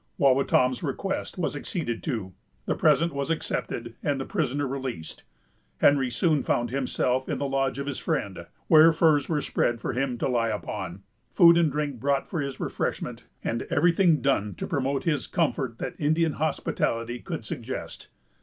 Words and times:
Wawatam's 0.17 0.81
request 0.81 1.37
was 1.37 1.55
acceded 1.55 2.01
to, 2.05 2.33
the 2.65 2.73
present 2.73 3.13
was 3.13 3.29
accepted, 3.29 3.93
and 4.01 4.19
the 4.19 4.25
prisoner 4.25 4.65
released. 4.65 5.21
Henry 5.77 6.09
soon 6.09 6.41
found 6.41 6.71
himself 6.71 7.29
in 7.29 7.37
the 7.37 7.45
lodge 7.47 7.77
of 7.77 7.85
his 7.85 7.99
friend, 7.99 8.47
where 8.65 8.91
furs 8.93 9.29
were 9.29 9.41
spread 9.41 9.79
for 9.79 9.93
him 9.93 10.17
to 10.17 10.27
lie 10.27 10.49
upon, 10.49 11.03
food 11.35 11.55
and 11.55 11.71
drink 11.71 11.99
brought 11.99 12.27
for 12.27 12.41
his 12.41 12.59
refreshment, 12.59 13.27
and 13.43 13.61
every 13.69 13.91
thing 13.91 14.21
done 14.21 14.55
to 14.55 14.65
promote 14.65 15.03
his 15.03 15.27
comfort 15.27 15.77
that 15.77 15.93
Indian 15.99 16.31
hospitality 16.33 17.19
could 17.19 17.45
suggest. 17.45 18.07